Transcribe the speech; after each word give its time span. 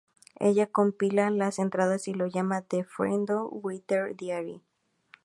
Ella 0.39 0.65
compila 0.65 1.29
las 1.29 1.59
entradas 1.59 2.07
y 2.07 2.15
lo 2.15 2.25
llama 2.25 2.63
The 2.63 2.83
Freedom 2.85 3.49
Writers 3.61 4.17
Diary. 4.17 4.63